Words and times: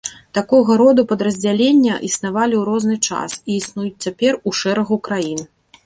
Такога 0.35 0.71
роду 0.81 1.01
падраздзялення 1.11 1.99
існавалі 2.09 2.55
ў 2.57 2.63
розны 2.69 2.97
час 3.11 3.31
і 3.49 3.61
існуюць 3.61 3.95
цяпер 4.03 4.33
у 4.47 4.59
шэрагу 4.63 4.95
краін. 5.11 5.39